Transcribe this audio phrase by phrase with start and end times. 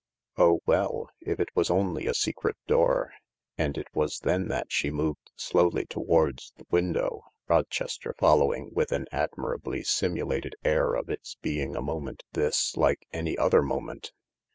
[0.35, 3.13] Oh, well— if it was only a secret door...
[3.55, 9.05] And it was then that she moved slowly towards the window, Rochester following with an
[9.11, 14.11] admirably simulated air of it's being a moment, this, like any other moment.